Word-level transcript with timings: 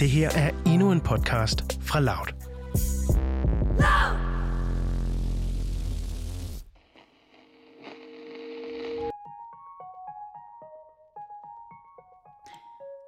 Det 0.00 0.10
her 0.10 0.30
er 0.30 0.50
endnu 0.66 0.92
en 0.92 1.00
podcast 1.00 1.82
fra 1.82 2.00
Loud. 2.00 2.26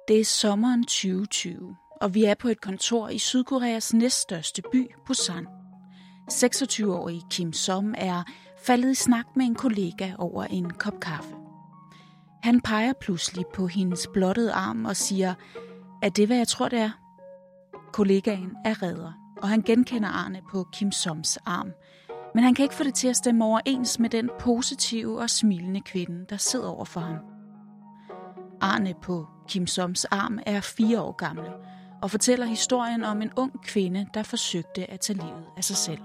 Det 0.07 0.19
er 0.19 0.25
sommeren 0.25 0.83
2020, 0.83 1.75
og 2.01 2.13
vi 2.13 2.23
er 2.23 2.33
på 2.33 2.47
et 2.47 2.61
kontor 2.61 3.09
i 3.09 3.17
Sydkoreas 3.17 3.93
næststørste 3.93 4.61
by, 4.71 4.91
Busan. 5.05 5.47
26-årige 6.31 7.21
Kim 7.29 7.53
Som 7.53 7.95
er 7.97 8.23
faldet 8.65 8.91
i 8.91 8.95
snak 8.95 9.25
med 9.35 9.45
en 9.45 9.55
kollega 9.55 10.11
over 10.17 10.43
en 10.43 10.69
kop 10.69 10.99
kaffe. 11.01 11.35
Han 12.43 12.61
peger 12.61 12.93
pludselig 13.01 13.45
på 13.55 13.67
hendes 13.67 14.07
blottede 14.13 14.51
arm 14.51 14.85
og 14.85 14.95
siger, 14.95 15.33
er 16.01 16.09
det, 16.09 16.27
hvad 16.27 16.37
jeg 16.37 16.47
tror, 16.47 16.69
det 16.69 16.79
er? 16.79 16.91
Kollegaen 17.93 18.51
er 18.65 18.83
redder, 18.83 19.11
og 19.41 19.49
han 19.49 19.61
genkender 19.61 20.09
Arne 20.09 20.41
på 20.51 20.67
Kim 20.73 20.91
Soms 20.91 21.37
arm. 21.37 21.71
Men 22.35 22.43
han 22.43 22.55
kan 22.55 22.63
ikke 22.63 22.75
få 22.75 22.83
det 22.83 22.93
til 22.93 23.07
at 23.07 23.15
stemme 23.15 23.45
overens 23.45 23.99
med 23.99 24.09
den 24.09 24.29
positive 24.39 25.19
og 25.19 25.29
smilende 25.29 25.81
kvinde, 25.81 26.25
der 26.29 26.37
sidder 26.37 26.67
over 26.67 26.85
for 26.85 26.99
ham. 26.99 27.17
Arne 28.61 28.93
på 29.01 29.27
Kim 29.47 29.67
Soms 29.67 30.05
arm 30.05 30.39
er 30.45 30.59
fire 30.59 31.01
år 31.01 31.11
gammel 31.11 31.45
og 32.01 32.11
fortæller 32.11 32.45
historien 32.45 33.03
om 33.03 33.21
en 33.21 33.31
ung 33.35 33.63
kvinde, 33.63 34.07
der 34.13 34.23
forsøgte 34.23 34.91
at 34.91 34.99
tage 34.99 35.19
livet 35.19 35.45
af 35.57 35.63
sig 35.63 35.77
selv. 35.77 35.99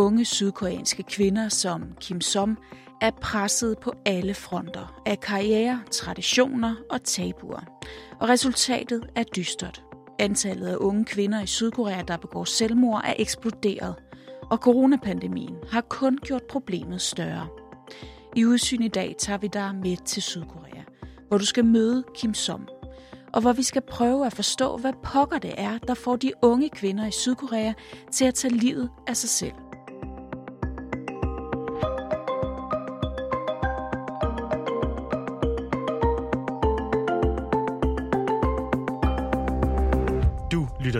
Unge 0.00 0.24
sydkoreanske 0.24 1.02
kvinder 1.02 1.48
som 1.48 1.82
Kim 2.00 2.20
Som 2.20 2.58
er 3.00 3.10
presset 3.10 3.78
på 3.78 3.92
alle 4.06 4.34
fronter 4.34 5.02
af 5.06 5.20
karriere, 5.20 5.80
traditioner 5.90 6.74
og 6.90 7.02
tabuer. 7.02 7.60
Og 8.20 8.28
resultatet 8.28 9.06
er 9.14 9.22
dystert. 9.22 9.82
Antallet 10.18 10.66
af 10.66 10.76
unge 10.76 11.04
kvinder 11.04 11.42
i 11.42 11.46
Sydkorea, 11.46 12.02
der 12.02 12.16
begår 12.16 12.44
selvmord, 12.44 13.02
er 13.04 13.14
eksploderet, 13.18 13.94
og 14.42 14.58
coronapandemien 14.58 15.56
har 15.70 15.80
kun 15.80 16.18
gjort 16.18 16.42
problemet 16.42 17.00
større. 17.00 17.48
I 18.36 18.44
udsyn 18.44 18.82
i 18.82 18.88
dag 18.88 19.14
tager 19.18 19.38
vi 19.38 19.46
dig 19.46 19.74
med 19.74 19.96
til 19.96 20.22
Sydkorea, 20.22 20.82
hvor 21.28 21.38
du 21.38 21.44
skal 21.44 21.64
møde 21.64 22.04
Kim 22.14 22.34
Som, 22.34 22.68
og 23.32 23.40
hvor 23.40 23.52
vi 23.52 23.62
skal 23.62 23.82
prøve 23.82 24.26
at 24.26 24.32
forstå, 24.32 24.76
hvad 24.76 24.92
pokker 25.02 25.38
det 25.38 25.54
er, 25.56 25.78
der 25.78 25.94
får 25.94 26.16
de 26.16 26.32
unge 26.42 26.68
kvinder 26.68 27.06
i 27.06 27.10
Sydkorea 27.10 27.72
til 28.12 28.24
at 28.24 28.34
tage 28.34 28.54
livet 28.54 28.90
af 29.06 29.16
sig 29.16 29.30
selv. 29.30 29.69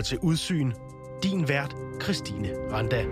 til 0.00 0.18
Udsyn. 0.18 0.72
Din 1.22 1.48
vært, 1.48 1.74
Christine 2.02 2.48
Randa. 2.72 3.04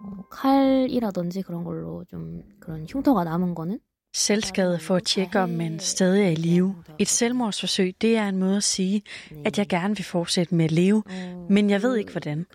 어, 0.00 0.24
칼이라든지 0.30 1.42
그런 1.42 1.64
걸로 1.64 2.04
좀 2.04 2.42
그런 2.60 2.86
흉터가 2.88 3.24
남은 3.24 3.54
거는 3.54 3.78
Selvskade 4.16 4.78
for 4.80 4.96
at 4.96 5.04
tjekke, 5.04 5.40
om 5.40 5.48
man 5.48 5.80
stadig 5.80 6.24
er 6.24 6.30
i 6.30 6.34
live. 6.34 6.74
Et 6.98 7.08
selvmordsforsøg, 7.08 7.94
det 8.00 8.16
er 8.16 8.28
en 8.28 8.36
måde 8.36 8.56
at 8.56 8.62
sige, 8.62 9.02
at 9.44 9.58
jeg 9.58 9.68
gerne 9.68 9.96
vil 9.96 10.04
fortsætte 10.04 10.54
med 10.54 10.64
at 10.64 10.72
leve, 10.72 11.02
men 11.50 11.70
jeg 11.70 11.82
ved 11.82 11.96
ikke 11.96 12.10
hvordan. 12.12 12.46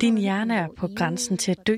Din 0.00 0.18
hjerne 0.18 0.54
er 0.54 0.68
på 0.76 0.88
grænsen 0.96 1.36
til 1.38 1.50
at 1.50 1.66
dø. 1.66 1.76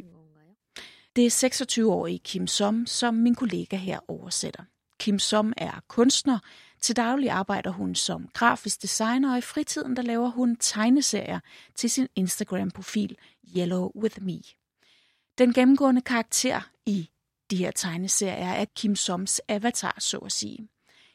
Det 1.17 1.27
er 1.27 1.31
26-årige 1.31 2.19
Kim 2.19 2.47
Som, 2.47 2.87
som 2.87 3.15
min 3.15 3.35
kollega 3.35 3.77
her 3.77 3.99
oversætter. 4.09 4.63
Kim 4.99 5.19
Som 5.19 5.53
er 5.57 5.81
kunstner. 5.89 6.39
Til 6.83 6.97
daglig 6.97 7.31
arbejder 7.31 7.71
hun 7.71 7.95
som 7.95 8.29
grafisk 8.35 8.83
designer, 8.83 9.33
og 9.33 9.39
i 9.39 9.41
fritiden 9.41 9.97
der 9.97 10.03
laver 10.03 10.29
hun 10.29 10.57
tegneserier 10.57 11.41
til 11.75 11.91
sin 11.91 12.09
Instagram-profil 12.17 13.17
Yellow 13.57 13.91
With 13.97 14.23
Me. 14.23 14.41
Den 15.39 15.53
gennemgående 15.53 16.01
karakter 16.01 16.71
i 16.87 17.11
de 17.51 17.57
her 17.57 17.71
tegneserier 17.71 18.49
er 18.49 18.65
Kim 18.65 18.97
Soms 18.97 19.41
avatar, 19.49 19.97
så 19.99 20.19
at 20.19 20.33
sige. 20.33 20.69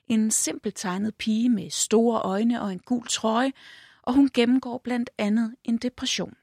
En 0.08 0.32
simpelt 0.32 0.76
tegnet 0.76 1.16
pige 1.16 1.50
med 1.50 1.70
store 1.70 2.22
øjne 2.22 2.62
og 2.62 2.72
en 2.72 2.80
gul 2.80 3.08
trøje, 3.08 3.54
og 4.02 4.14
hun 4.14 4.30
gennemgår 4.34 4.78
blandt 4.78 5.10
andet 5.18 5.56
en 5.64 5.78
depression. 5.78 6.34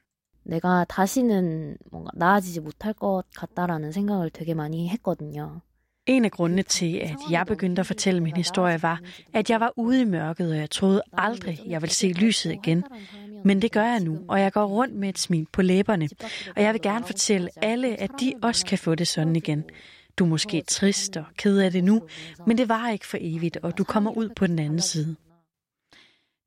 내가 0.43 0.85
다시는 0.85 1.77
뭔가 1.91 2.11
나아지지 2.15 2.61
못할 2.61 2.93
것 2.93 3.23
같다라는 3.35 3.91
생각을 3.91 4.29
되게 4.31 4.53
많이 4.53 4.89
했거든요. 4.89 5.61
En 6.06 6.24
af 6.24 6.30
grundene 6.30 6.62
til, 6.62 6.96
at 6.96 7.16
jeg 7.30 7.46
begyndte 7.46 7.80
at 7.80 7.86
fortælle 7.86 8.22
min 8.22 8.36
historie, 8.36 8.82
var, 8.82 9.00
at 9.32 9.50
jeg 9.50 9.60
var 9.60 9.72
ude 9.76 10.00
i 10.00 10.04
mørket, 10.04 10.50
og 10.50 10.56
jeg 10.56 10.70
troede 10.70 11.02
aldrig, 11.12 11.60
jeg 11.66 11.82
ville 11.82 11.94
se 11.94 12.08
lyset 12.08 12.52
igen. 12.52 12.84
Men 13.44 13.62
det 13.62 13.72
gør 13.72 13.84
jeg 13.84 14.00
nu, 14.00 14.20
og 14.28 14.40
jeg 14.40 14.52
går 14.52 14.64
rundt 14.64 14.94
med 14.94 15.08
et 15.08 15.18
smil 15.18 15.46
på 15.52 15.62
læberne. 15.62 16.08
Og 16.56 16.62
jeg 16.62 16.72
vil 16.72 16.82
gerne 16.82 17.04
fortælle 17.04 17.48
alle, 17.56 18.00
at 18.00 18.10
de 18.20 18.32
også 18.42 18.66
kan 18.66 18.78
få 18.78 18.94
det 18.94 19.08
sådan 19.08 19.36
igen. 19.36 19.64
Du 20.18 20.24
er 20.24 20.28
måske 20.28 20.62
trist 20.68 21.16
og 21.16 21.24
ked 21.36 21.58
af 21.58 21.70
det 21.72 21.84
nu, 21.84 22.02
men 22.46 22.58
det 22.58 22.68
var 22.68 22.90
ikke 22.90 23.06
for 23.06 23.18
evigt, 23.20 23.56
og 23.56 23.78
du 23.78 23.84
kommer 23.84 24.16
ud 24.16 24.28
på 24.36 24.46
den 24.46 24.58
anden 24.58 24.80
side. 24.80 25.16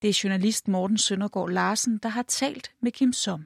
Det 0.01 0.09
er 0.09 0.21
journalist 0.23 0.67
Morten 0.67 0.97
Søndergaard 0.97 1.49
Larsen, 1.49 1.99
der 2.03 2.09
har 2.09 2.23
talt 2.23 2.71
med 2.81 2.91
Kim 2.91 3.13
Som. 3.13 3.45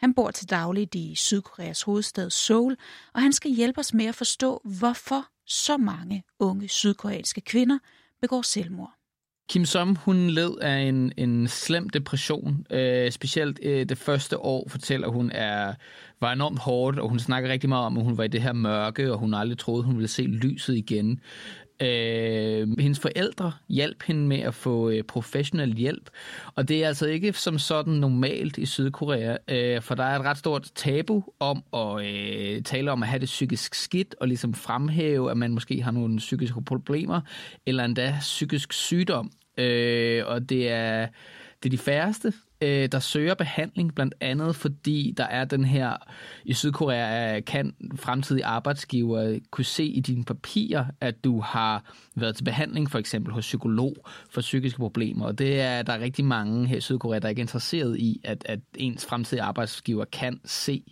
Han 0.00 0.14
bor 0.14 0.30
til 0.30 0.50
dagligt 0.50 0.94
i 0.94 1.14
Sydkoreas 1.14 1.82
hovedstad 1.82 2.30
Seoul, 2.30 2.76
og 3.14 3.22
han 3.22 3.32
skal 3.32 3.50
hjælpe 3.50 3.78
os 3.78 3.94
med 3.94 4.06
at 4.06 4.14
forstå, 4.14 4.60
hvorfor 4.64 5.26
så 5.50 5.76
mange 5.76 6.22
unge 6.38 6.68
sydkoreanske 6.68 7.40
kvinder 7.40 7.78
begår 8.20 8.42
selvmord. 8.42 8.94
Kim 9.50 9.64
Som, 9.64 9.96
hun 9.96 10.30
led 10.30 10.58
af 10.60 10.78
en, 10.78 11.12
en 11.16 11.48
slem 11.48 11.88
depression. 11.88 12.66
Øh, 12.70 13.10
specielt 13.10 13.60
øh, 13.62 13.88
det 13.88 13.98
første 13.98 14.38
år, 14.38 14.68
fortæller 14.68 15.08
hun, 15.08 15.30
er, 15.30 15.74
var 16.20 16.32
enormt 16.32 16.58
hårdt, 16.58 16.98
og 16.98 17.08
hun 17.08 17.18
snakker 17.18 17.50
rigtig 17.50 17.68
meget 17.68 17.86
om, 17.86 17.98
at 17.98 18.04
hun 18.04 18.18
var 18.18 18.24
i 18.24 18.28
det 18.28 18.42
her 18.42 18.52
mørke, 18.52 19.12
og 19.12 19.18
hun 19.18 19.34
aldrig 19.34 19.58
troede, 19.58 19.82
hun 19.82 19.96
ville 19.96 20.08
se 20.08 20.22
lyset 20.22 20.76
igen. 20.76 21.20
Øh, 21.80 22.78
hendes 22.78 23.00
forældre 23.00 23.52
hjalp 23.68 24.02
hende 24.02 24.26
med 24.26 24.38
at 24.38 24.54
få 24.54 24.90
øh, 24.90 25.02
professionel 25.02 25.76
hjælp, 25.76 26.10
og 26.54 26.68
det 26.68 26.84
er 26.84 26.88
altså 26.88 27.06
ikke 27.06 27.32
som 27.32 27.58
sådan 27.58 27.92
normalt 27.92 28.58
i 28.58 28.66
Sydkorea, 28.66 29.36
øh, 29.48 29.82
for 29.82 29.94
der 29.94 30.04
er 30.04 30.18
et 30.18 30.24
ret 30.24 30.38
stort 30.38 30.70
tabu 30.74 31.22
om 31.40 31.64
at 31.74 32.06
øh, 32.06 32.62
tale 32.62 32.92
om 32.92 33.02
at 33.02 33.08
have 33.08 33.20
det 33.20 33.26
psykisk 33.26 33.74
skidt, 33.74 34.14
og 34.20 34.28
ligesom 34.28 34.54
fremhæve, 34.54 35.30
at 35.30 35.36
man 35.36 35.54
måske 35.54 35.82
har 35.82 35.90
nogle 35.90 36.16
psykiske 36.16 36.64
problemer, 36.64 37.20
eller 37.66 37.84
endda 37.84 38.16
psykisk 38.20 38.72
sygdom. 38.72 39.30
Øh, 39.58 40.22
og 40.26 40.48
det 40.48 40.70
er, 40.70 41.06
det 41.62 41.68
er 41.68 41.70
de 41.70 41.78
færreste, 41.78 42.32
øh, 42.60 42.88
der 42.92 42.98
søger 42.98 43.34
behandling, 43.34 43.94
blandt 43.94 44.14
andet 44.20 44.56
fordi 44.56 45.14
der 45.16 45.24
er 45.24 45.44
den 45.44 45.64
her, 45.64 45.96
i 46.44 46.54
Sydkorea 46.54 47.36
øh, 47.36 47.44
kan 47.44 47.74
fremtidige 47.96 48.44
arbejdsgiver 48.44 49.38
kunne 49.50 49.64
se 49.64 49.84
i 49.84 50.00
dine 50.00 50.24
papirer, 50.24 50.84
at 51.00 51.24
du 51.24 51.40
har 51.40 51.94
været 52.14 52.36
til 52.36 52.44
behandling 52.44 52.90
for 52.90 52.98
eksempel 52.98 53.32
hos 53.32 53.44
psykolog 53.44 53.96
for 54.30 54.40
psykiske 54.40 54.78
problemer, 54.78 55.26
og 55.26 55.38
det 55.38 55.60
er 55.60 55.82
der 55.82 55.92
er 55.92 56.00
rigtig 56.00 56.24
mange 56.24 56.66
her 56.66 56.76
i 56.76 56.80
Sydkorea, 56.80 57.18
der 57.18 57.24
er 57.24 57.30
ikke 57.30 57.40
interesseret 57.40 57.98
i, 57.98 58.20
at, 58.24 58.44
at 58.46 58.60
ens 58.76 59.06
fremtidige 59.06 59.42
arbejdsgiver 59.42 60.04
kan 60.04 60.40
se. 60.44 60.82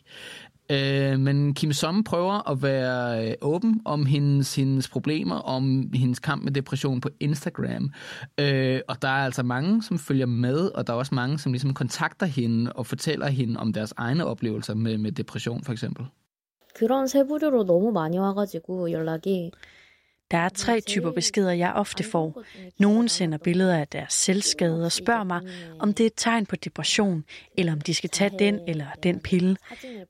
Øh, 0.72 1.20
men 1.20 1.54
Kim 1.54 1.72
Som 1.74 2.04
prøver 2.04 2.52
at 2.52 2.64
være 2.64 3.28
øh, 3.28 3.34
åben 3.42 3.81
om 3.86 4.06
hendes, 4.06 4.56
hendes 4.56 4.90
problemer, 4.90 5.36
om 5.36 5.90
hendes 5.94 6.20
kamp 6.20 6.44
med 6.44 6.52
depression 6.52 7.02
på 7.02 7.09
Instagram. 7.20 7.92
Øh, 8.40 8.80
og 8.88 9.01
der 9.01 9.07
er 9.07 9.25
altså 9.25 9.44
mange, 9.44 9.84
som 9.84 10.00
følger 10.00 10.25
med, 10.25 10.60
og 10.75 10.88
der 10.88 10.94
er 10.94 10.98
også 10.98 11.16
mange, 11.16 11.40
som 11.40 11.51
ligesom 11.51 11.74
kontakter 11.74 12.25
hende 12.25 12.74
og 12.74 12.86
fortæller 12.86 13.28
hende 13.28 13.60
om 13.60 13.74
deres 13.74 13.94
egne 13.98 14.25
oplevelser 14.25 14.74
med, 14.75 14.98
med 14.98 15.12
depression 15.12 15.63
for 15.63 15.72
eksempel. 15.72 16.06
그런 16.75 17.07
세부류로 17.07 17.66
너무 17.66 17.92
많이 17.92 18.18
와가지고 18.18 18.92
연락이 18.92 19.51
der 20.31 20.39
er 20.39 20.49
tre 20.49 20.81
typer 20.81 21.11
beskeder, 21.11 21.53
jeg 21.53 21.73
ofte 21.73 22.05
får. 22.05 22.43
Nogen 22.79 23.09
sender 23.09 23.39
billeder 23.39 23.79
af 23.79 23.89
deres 23.89 24.13
selvskade 24.13 24.85
og 24.85 24.93
spørger 24.93 25.25
mig, 25.25 25.41
om 25.79 25.95
det 25.95 26.05
er 26.05 26.07
et 26.07 26.13
tegn 26.17 26.47
på 26.47 26.57
depression, 26.57 27.25
eller 27.57 27.73
om 27.73 27.81
de 27.81 27.95
skal 27.95 28.11
tage 28.11 28.31
den 28.39 28.61
eller 28.69 28.87
den 29.03 29.21
pille. 29.21 29.57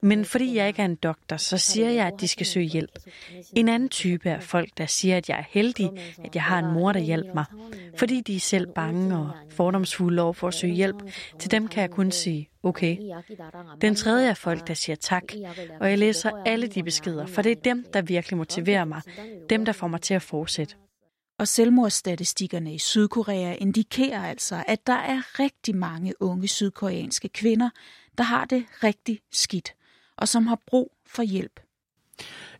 Men 0.00 0.25
fordi 0.25 0.56
jeg 0.56 0.69
ikke 0.69 0.82
er 0.82 0.87
en 0.87 0.94
doktor, 0.94 1.37
så 1.37 1.59
siger 1.59 1.91
jeg, 1.91 2.06
at 2.06 2.20
de 2.20 2.29
skal 2.29 2.47
søge 2.47 2.67
hjælp. 2.67 2.99
En 3.53 3.69
anden 3.69 3.88
type 3.88 4.29
er 4.29 4.41
folk, 4.41 4.69
der 4.79 4.87
siger, 4.87 5.17
at 5.17 5.29
jeg 5.29 5.38
er 5.38 5.44
heldig, 5.50 5.91
at 6.25 6.35
jeg 6.35 6.43
har 6.43 6.59
en 6.59 6.73
mor, 6.73 6.93
der 6.93 7.00
hjælper 7.00 7.35
mig. 7.35 7.44
Fordi 7.97 8.20
de 8.20 8.37
er 8.37 8.41
selv 8.41 8.67
bange 8.75 9.17
og 9.17 9.31
fordomsfulde 9.50 10.23
over 10.23 10.32
for 10.32 10.49
at 10.49 10.55
søge 10.55 10.75
hjælp. 10.75 11.03
Til 11.38 11.50
dem 11.50 11.69
kan 11.69 11.81
jeg 11.81 11.91
kun 11.91 12.11
sige, 12.11 12.47
okay. 12.69 12.99
Den 13.81 13.94
tredje 13.94 14.29
er 14.29 14.35
folk, 14.35 14.69
der 14.69 14.75
siger 14.75 14.97
tak, 14.97 15.23
og 15.81 15.91
jeg 15.91 15.99
læser 15.99 16.31
alle 16.47 16.67
de 16.67 16.82
beskeder, 16.82 17.26
for 17.26 17.43
det 17.43 17.53
er 17.53 17.61
dem, 17.65 17.85
der 17.93 18.03
virkelig 18.03 18.37
motiverer 18.37 18.85
mig. 18.85 19.03
Dem, 19.50 19.65
der 19.65 19.73
får 19.73 19.88
mig 19.88 20.00
til 20.00 20.15
at 20.15 20.23
fortsætte. 20.23 20.75
Og 21.38 21.49
selvmordsstatistikkerne 21.49 22.75
i 22.75 22.79
Sydkorea 22.79 23.55
indikerer 23.55 24.25
altså, 24.25 24.65
at 24.69 24.87
der 24.87 24.93
er 24.93 25.41
rigtig 25.41 25.76
mange 25.76 26.23
unge 26.23 26.49
sydkoreanske 26.49 27.29
kvinder, 27.29 27.70
der 28.19 28.25
har 28.25 28.44
det 28.44 28.65
rigtig 28.85 29.20
skidt, 29.32 29.75
og 30.17 30.29
som 30.29 30.47
har 30.47 30.59
brug 30.67 30.93
for 31.06 31.23
hjælp. 31.23 31.61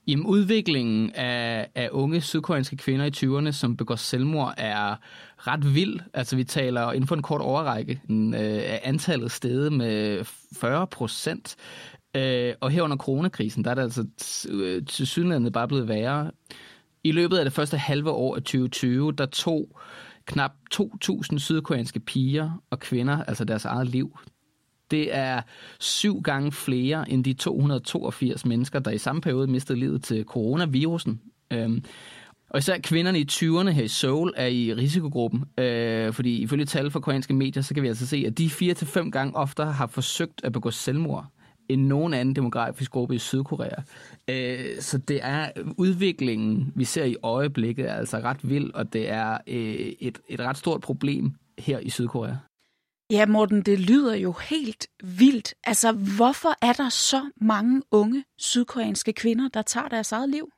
Jamen, 0.07 0.27
udviklingen 0.27 1.11
af, 1.15 1.71
af 1.75 1.89
unge 1.93 2.21
sydkoreanske 2.21 2.77
kvinder 2.77 3.05
i 3.05 3.11
20'erne, 3.17 3.53
som 3.53 3.77
begår 3.77 3.97
selvmord, 3.97 4.55
er 4.57 4.97
ret 5.39 5.75
vild. 5.75 6.01
Altså, 6.15 6.37
vi 6.37 6.45
taler 6.45 6.93
inden 6.93 7.09
for 7.09 7.15
en 7.15 7.23
kort 7.23 7.41
overrække 7.41 8.01
øh, 8.11 8.33
af 8.35 8.81
antallet 8.85 9.31
steget 9.31 9.73
med 9.73 10.25
40 10.57 10.87
procent. 10.87 11.57
Øh, 12.17 12.55
og 12.61 12.71
her 12.71 12.83
under 12.83 12.97
coronakrisen, 12.97 13.65
der 13.65 13.71
er 13.71 13.75
det 13.75 13.83
altså 13.83 14.07
øh, 14.49 14.87
til 14.87 15.07
synligheden 15.07 15.53
bare 15.53 15.69
blevet 15.69 15.89
værre. 15.89 16.31
I 17.05 17.13
løbet 17.13 17.39
af 17.39 17.45
det 17.45 17.53
første 17.53 17.79
halve 17.79 18.11
år 18.11 18.37
af 18.37 18.43
2020, 18.43 19.13
der 19.13 19.27
tog 19.27 19.81
knap 20.27 20.53
2.000 20.75 21.39
sydkoreanske 21.39 22.01
piger 22.01 22.63
og 22.71 22.79
kvinder, 22.79 23.25
altså 23.25 23.45
deres 23.45 23.65
eget 23.65 23.87
liv. 23.87 24.19
Det 24.91 25.17
er 25.17 25.43
syv 25.79 26.23
gange 26.23 26.53
flere 26.53 27.11
end 27.11 27.25
de 27.25 27.33
282 27.33 28.47
mennesker, 28.47 28.79
der 28.79 28.91
i 28.91 28.99
samme 28.99 29.21
periode 29.21 29.47
mistede 29.47 29.79
livet 29.79 30.05
til 30.05 30.25
coronavirusen. 30.25 31.21
Øhm, 31.53 31.85
og 32.51 32.59
især 32.59 32.79
kvinderne 32.79 33.21
i 33.21 33.27
20'erne 33.31 33.71
her 33.71 33.83
i 33.83 33.89
Seoul 33.89 34.33
er 34.37 34.47
i 34.47 34.75
risikogruppen, 34.75 35.45
øh, 35.59 36.13
fordi 36.13 36.37
ifølge 36.37 36.65
tal 36.65 36.91
fra 36.91 37.01
koreanske 37.01 37.35
medier, 37.35 37.63
så 37.63 37.75
kan 37.75 37.83
vi 37.83 37.89
altså 37.89 38.07
se, 38.07 38.25
at 38.27 38.39
de 38.39 38.51
fire 38.51 38.75
til 38.75 38.87
fem 38.87 39.11
gange 39.11 39.37
oftere 39.37 39.73
har 39.73 39.87
forsøgt 39.87 40.41
at 40.45 40.53
begå 40.53 40.71
selvmord 40.71 41.27
end 41.69 41.83
nogen 41.83 42.15
anden 42.15 42.37
demografisk 42.37 42.91
gruppe 42.91 43.15
i 43.15 43.19
Sydkorea. 43.19 43.83
Øh, 44.29 44.81
så 44.81 44.99
det 44.99 45.21
er 45.23 45.51
udviklingen, 45.77 46.73
vi 46.77 46.85
ser 46.85 47.05
i 47.05 47.17
øjeblikket, 47.23 47.91
er 47.91 47.95
altså 47.95 48.17
ret 48.19 48.49
vild, 48.51 48.71
og 48.75 48.93
det 48.93 49.11
er 49.11 49.39
øh, 49.47 49.93
et, 50.01 50.19
et 50.29 50.41
ret 50.41 50.57
stort 50.57 50.81
problem 50.81 51.33
her 51.59 51.79
i 51.79 51.91
Sydkorea. 51.91 52.35
Ja, 53.11 53.27
Morten, 53.27 53.63
det 53.63 53.81
lyder 53.81 54.15
jo 54.15 54.33
helt 54.33 54.87
vildt. 55.03 55.55
Altså, 55.65 55.93
hvorfor 55.93 56.67
er 56.67 56.73
der 56.73 56.89
så 56.89 57.31
mange 57.41 57.83
unge 57.91 58.25
sydkoreanske 58.39 59.13
kvinder, 59.13 59.49
der 59.49 59.63
tager 59.63 59.89
deres 59.89 60.13
eget 60.13 60.29
liv? 60.29 60.49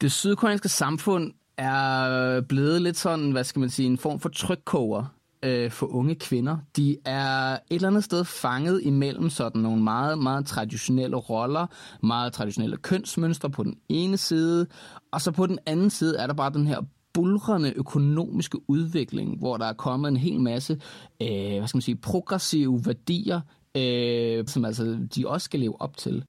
Det 0.00 0.12
sydkoreanske 0.12 0.68
samfund 0.68 1.32
er 1.56 2.40
blevet 2.40 2.82
lidt 2.82 2.96
sådan, 2.96 3.30
hvad 3.30 3.44
skal 3.44 3.60
man 3.60 3.70
sige, 3.70 3.86
en 3.86 3.98
form 3.98 4.20
for 4.20 4.28
trykkoger 4.28 5.04
øh, 5.42 5.70
for 5.70 5.86
unge 5.86 6.14
kvinder. 6.14 6.58
De 6.76 6.96
er 7.04 7.52
et 7.52 7.60
eller 7.70 7.88
andet 7.88 8.04
sted 8.04 8.24
fanget 8.24 8.80
imellem 8.84 9.30
sådan 9.30 9.62
nogle 9.62 9.82
meget, 9.82 10.18
meget 10.18 10.46
traditionelle 10.46 11.16
roller, 11.16 11.66
meget 12.02 12.32
traditionelle 12.32 12.76
kønsmønstre 12.76 13.50
på 13.50 13.62
den 13.62 13.76
ene 13.88 14.16
side, 14.16 14.66
og 15.12 15.20
så 15.20 15.30
på 15.30 15.46
den 15.46 15.58
anden 15.66 15.90
side 15.90 16.18
er 16.18 16.26
der 16.26 16.34
bare 16.34 16.52
den 16.52 16.66
her 16.66 16.80
bulrende 17.12 17.72
økonomiske 17.76 18.58
udvikling, 18.68 19.38
hvor 19.38 19.56
der 19.56 19.66
er 19.66 19.72
kommet 19.72 20.08
en 20.08 20.16
hel 20.16 20.40
masse 20.40 20.80
øh, 21.22 21.58
hvad 21.58 21.68
skal 21.68 21.76
man 21.76 21.82
sige, 21.82 21.96
progressive 21.96 22.86
værdier, 22.86 23.40
øh, 23.76 24.46
som 24.46 24.64
altså 24.64 24.98
de 25.16 25.28
også 25.28 25.44
skal 25.44 25.60
leve 25.60 25.80
op 25.80 25.96
til. 25.96 26.24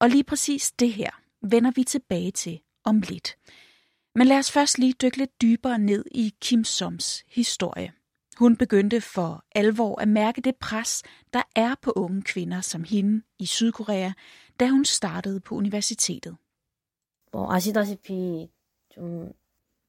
Og 0.00 0.08
lige 0.08 0.24
præcis 0.24 0.72
det 0.72 0.92
her 0.92 1.19
vender 1.41 1.71
vi 1.75 1.83
tilbage 1.83 2.31
til 2.31 2.61
om 2.83 3.01
lidt. 3.01 3.37
Men 4.15 4.27
lad 4.27 4.37
os 4.37 4.51
først 4.51 4.77
lige 4.77 4.93
dykke 4.93 5.17
lidt 5.17 5.41
dybere 5.41 5.79
ned 5.79 6.05
i 6.11 6.33
Kim 6.41 6.63
Soms 6.63 7.23
historie. 7.27 7.91
Hun 8.37 8.57
begyndte 8.57 9.01
for 9.01 9.43
alvor 9.55 10.01
at 10.01 10.07
mærke 10.07 10.41
det 10.41 10.55
pres, 10.55 11.03
der 11.33 11.41
er 11.55 11.75
på 11.81 11.93
unge 11.95 12.21
kvinder 12.21 12.61
som 12.61 12.83
hende 12.83 13.21
i 13.39 13.45
Sydkorea, 13.45 14.11
da 14.59 14.67
hun 14.69 14.85
startede 14.85 15.39
på 15.39 15.55
universitetet. 15.55 16.35
뭐 17.35 17.51
아시다시피 17.51 18.49
좀 18.89 19.33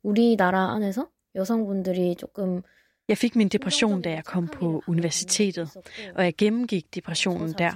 우리나라 0.03 0.73
안에서 0.73 1.09
여성분들이 1.37 2.17
조금 2.17 2.63
jeg 3.08 3.18
fik 3.18 3.36
min 3.36 3.48
depression, 3.48 4.02
da 4.02 4.10
jeg 4.10 4.26
kom 4.26 4.48
på 4.48 4.84
universitetet, 4.88 5.70
og 6.16 6.24
jeg 6.24 6.34
gennemgik 6.38 6.96
depressionen 6.96 7.54
der. 7.58 7.72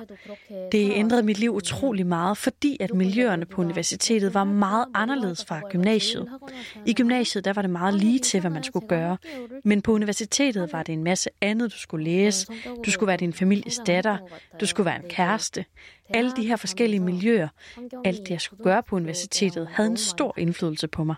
Det 0.72 0.92
ændrede 0.92 1.24
mit 1.24 1.40
liv 1.40 1.56
utrolig 1.56 2.08
meget, 2.08 2.38
fordi 2.38 2.78
at 2.80 2.94
miljøerne 2.94 3.46
på 3.46 3.62
universitetet 3.62 4.34
var 4.34 4.44
meget 4.44 4.86
anderledes 4.94 5.46
fra 5.46 5.62
gymnasiet. 5.70 6.30
I 6.86 6.94
gymnasiet 6.94 7.46
der 7.46 7.54
var 7.54 7.62
det 7.62 7.72
meget 7.72 7.94
lige 7.94 8.20
til, 8.20 8.40
hvad 8.40 8.52
man 8.52 8.64
skulle 8.64 8.88
gøre, 8.88 9.18
men 9.64 9.82
på 9.82 9.92
universitetet 9.92 10.74
var 10.74 10.84
det 10.84 10.94
en 10.94 11.04
masse 11.04 11.30
andet, 11.42 11.72
du 11.72 11.78
skulle 11.78 12.06
læse. 12.06 12.48
Du 12.86 12.92
skulle 12.92 13.08
være 13.08 13.18
din 13.18 13.34
families 13.34 13.82
datter, 13.88 14.18
du 14.60 14.66
skulle 14.66 14.86
være 14.86 15.04
en 15.04 15.10
kæreste. 15.10 15.66
Alle 16.10 16.32
de 16.36 16.48
her 16.48 16.56
forskellige 16.56 17.00
miljøer, 17.00 17.48
alt 18.06 18.20
det 18.20 18.30
jeg 18.30 18.42
skulle 18.42 18.64
gøre 18.64 18.84
på 18.84 18.96
universitetet, 18.96 19.68
havde 19.68 19.90
en 19.90 19.98
stor 19.98 20.34
indflydelse 20.38 20.88
på 20.88 21.04
mig. 21.04 21.16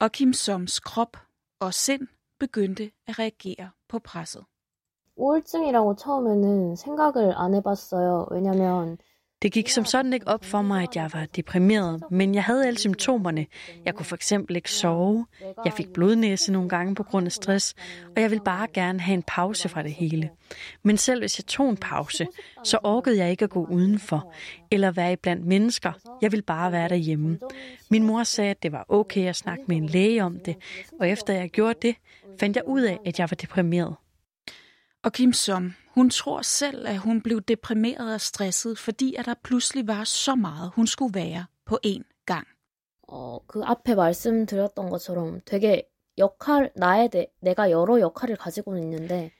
Og 0.00 0.12
Kim 0.12 0.32
Soms 0.32 0.80
krop 0.80 1.16
og 1.60 1.74
sind 1.74 2.08
begyndte 2.39 2.91
at 3.07 3.19
reagere 3.19 3.69
på 3.87 3.99
presset. 3.99 4.45
우울증이라고 5.17 5.95
처음에는 5.95 6.75
생각을 6.75 7.33
안 7.37 7.53
해봤어요. 7.53 8.27
왜냐면 8.31 8.97
Det 9.41 9.51
gik 9.51 9.69
som 9.69 9.85
sådan 9.85 10.13
ikke 10.13 10.27
op 10.27 10.45
for 10.45 10.61
mig, 10.61 10.83
at 10.83 10.95
jeg 10.95 11.09
var 11.13 11.25
deprimeret, 11.25 12.03
men 12.11 12.35
jeg 12.35 12.43
havde 12.43 12.67
alle 12.67 12.79
symptomerne. 12.79 13.45
Jeg 13.85 13.95
kunne 13.95 14.05
for 14.05 14.15
eksempel 14.15 14.55
ikke 14.55 14.71
sove, 14.71 15.25
jeg 15.65 15.73
fik 15.73 15.93
blodnæse 15.93 16.51
nogle 16.51 16.69
gange 16.69 16.95
på 16.95 17.03
grund 17.03 17.25
af 17.25 17.31
stress, 17.31 17.75
og 18.15 18.21
jeg 18.21 18.31
ville 18.31 18.43
bare 18.43 18.67
gerne 18.73 18.99
have 18.99 19.13
en 19.13 19.23
pause 19.27 19.69
fra 19.69 19.83
det 19.83 19.93
hele. 19.93 20.29
Men 20.83 20.97
selv 20.97 21.21
hvis 21.21 21.39
jeg 21.39 21.45
tog 21.45 21.69
en 21.69 21.77
pause, 21.77 22.27
så 22.63 22.79
orkede 22.83 23.17
jeg 23.17 23.31
ikke 23.31 23.43
at 23.43 23.49
gå 23.49 23.65
udenfor, 23.65 24.33
eller 24.71 24.91
være 24.91 25.17
blandt 25.17 25.45
mennesker. 25.45 25.91
Jeg 26.21 26.31
ville 26.31 26.43
bare 26.43 26.71
være 26.71 26.89
derhjemme. 26.89 27.39
Min 27.91 28.03
mor 28.03 28.23
sagde, 28.23 28.51
at 28.51 28.63
det 28.63 28.71
var 28.71 28.85
okay 28.89 29.27
at 29.27 29.35
snakke 29.35 29.63
med 29.67 29.77
en 29.77 29.87
læge 29.87 30.23
om 30.23 30.39
det, 30.39 30.55
og 30.99 31.09
efter 31.09 31.33
jeg 31.33 31.49
gjorde 31.49 31.79
det, 31.81 31.95
fandt 32.39 32.57
jeg 32.57 32.67
ud 32.67 32.81
af, 32.81 32.99
at 33.05 33.19
jeg 33.19 33.27
var 33.29 33.35
deprimeret. 33.35 33.95
Og 35.03 35.13
Kim 35.13 35.33
Som, 35.33 35.73
hun 35.95 36.09
tror 36.09 36.41
selv, 36.41 36.87
at 36.87 36.97
hun 36.97 37.21
blev 37.21 37.41
deprimeret 37.41 38.13
og 38.13 38.21
stresset, 38.21 38.77
fordi 38.77 39.15
at 39.15 39.25
der 39.25 39.33
pludselig 39.43 39.87
var 39.87 40.03
så 40.03 40.35
meget, 40.35 40.71
hun 40.75 40.87
skulle 40.87 41.13
være 41.13 41.45
på 41.65 41.79
én 41.85 42.23
gang. 42.25 42.47
어, 43.07 43.39
그 43.47 43.63
앞에 43.63 43.95
말씀드렸던 43.95 44.89
것처럼 44.89 45.41
되게 45.45 45.87
역할 46.17 46.71
나에 46.75 47.09
대, 47.09 47.27
내가 47.39 47.69
여러 47.71 47.99
역할을 47.99 48.35
가지고는 48.35 48.81
있는데 48.83 49.31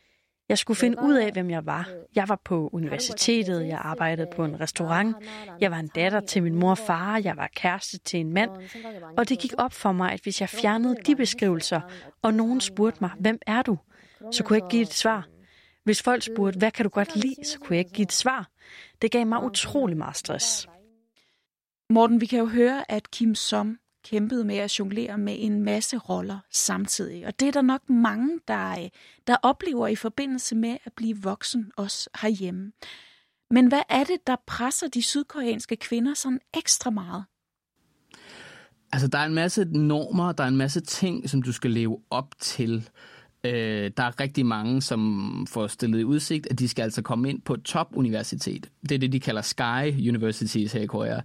jeg 0.50 0.58
skulle 0.58 0.76
finde 0.76 1.02
ud 1.02 1.14
af, 1.14 1.32
hvem 1.32 1.50
jeg 1.50 1.66
var. 1.66 1.88
Jeg 2.14 2.28
var 2.28 2.40
på 2.44 2.70
universitetet, 2.72 3.66
jeg 3.66 3.78
arbejdede 3.78 4.26
på 4.36 4.44
en 4.44 4.60
restaurant, 4.60 5.16
jeg 5.60 5.70
var 5.70 5.78
en 5.78 5.88
datter 5.88 6.20
til 6.20 6.42
min 6.42 6.54
mor 6.54 6.70
og 6.70 6.78
far, 6.78 7.20
jeg 7.24 7.36
var 7.36 7.50
kæreste 7.56 7.98
til 7.98 8.20
en 8.20 8.32
mand. 8.32 8.50
Og 9.16 9.28
det 9.28 9.38
gik 9.38 9.52
op 9.58 9.72
for 9.72 9.92
mig, 9.92 10.12
at 10.12 10.20
hvis 10.22 10.40
jeg 10.40 10.48
fjernede 10.48 10.96
de 11.06 11.16
beskrivelser, 11.16 11.80
og 12.22 12.34
nogen 12.34 12.60
spurgte 12.60 12.98
mig, 13.00 13.10
hvem 13.20 13.38
er 13.46 13.62
du? 13.62 13.78
Så 14.32 14.44
kunne 14.44 14.56
jeg 14.56 14.64
ikke 14.64 14.70
give 14.70 14.82
et 14.82 14.92
svar. 14.92 15.28
Hvis 15.84 16.02
folk 16.02 16.22
spurgte, 16.22 16.58
hvad 16.58 16.70
kan 16.70 16.84
du 16.84 16.88
godt 16.88 17.16
lide, 17.16 17.44
så 17.44 17.58
kunne 17.58 17.76
jeg 17.76 17.78
ikke 17.78 17.92
give 17.92 18.04
et 18.04 18.12
svar. 18.12 18.50
Det 19.02 19.10
gav 19.10 19.26
mig 19.26 19.44
utrolig 19.44 19.96
meget 19.96 20.16
stress. 20.16 20.68
Morten, 21.90 22.20
vi 22.20 22.26
kan 22.26 22.38
jo 22.38 22.46
høre, 22.46 22.90
at 22.90 23.10
Kim 23.10 23.34
Som 23.34 23.78
kæmpede 24.04 24.44
med 24.44 24.56
at 24.56 24.78
jonglere 24.78 25.18
med 25.18 25.36
en 25.38 25.62
masse 25.62 25.96
roller 25.96 26.38
samtidig. 26.50 27.26
Og 27.26 27.40
det 27.40 27.48
er 27.48 27.52
der 27.52 27.62
nok 27.62 27.90
mange, 27.90 28.40
der, 28.48 28.70
øh, 28.70 28.88
der 29.26 29.36
oplever 29.42 29.88
i 29.88 29.96
forbindelse 29.96 30.54
med 30.54 30.76
at 30.84 30.92
blive 30.92 31.22
voksen 31.22 31.72
også 31.76 32.10
herhjemme. 32.22 32.72
Men 33.50 33.68
hvad 33.68 33.82
er 33.88 34.04
det, 34.04 34.26
der 34.26 34.36
presser 34.46 34.88
de 34.88 35.02
sydkoreanske 35.02 35.76
kvinder 35.76 36.14
sådan 36.14 36.40
ekstra 36.54 36.90
meget? 36.90 37.24
Altså, 38.92 39.08
der 39.08 39.18
er 39.18 39.26
en 39.26 39.34
masse 39.34 39.64
normer, 39.64 40.32
der 40.32 40.44
er 40.44 40.48
en 40.48 40.56
masse 40.56 40.80
ting, 40.80 41.30
som 41.30 41.42
du 41.42 41.52
skal 41.52 41.70
leve 41.70 41.98
op 42.10 42.34
til. 42.40 42.88
Øh, 43.44 43.90
der 43.96 44.02
er 44.02 44.20
rigtig 44.20 44.46
mange, 44.46 44.82
som 44.82 45.46
får 45.50 45.66
stillet 45.66 46.00
i 46.00 46.04
udsigt, 46.04 46.46
at 46.50 46.58
de 46.58 46.68
skal 46.68 46.82
altså 46.82 47.02
komme 47.02 47.30
ind 47.30 47.40
på 47.42 47.54
et 47.54 47.62
topuniversitet. 47.62 48.66
Det 48.82 48.92
er 48.92 48.98
det, 48.98 49.12
de 49.12 49.20
kalder 49.20 49.42
Sky 49.42 50.08
Universities 50.08 50.72
her 50.72 50.80
i 50.80 50.86
Korea. 50.86 51.20